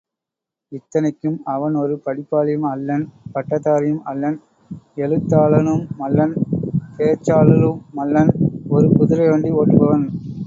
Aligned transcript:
இத்தனைக்கும் 0.71 1.35
அவன் 1.45 1.75
ஒரு 1.75 1.95
படிப்பாளியும் 2.05 2.65
அல்லன் 2.69 3.03
பட்டதாரியும் 3.33 4.01
அல்லன் 4.03 4.37
எழுத்தாளனுமல்லன் 4.97 6.33
பேச்சாளலுமல்லன் 6.97 8.31
ஒரு 8.69 8.89
குதிரை 8.97 9.27
வண்டி 9.29 9.51
ஒட்டுபவன். 9.59 10.07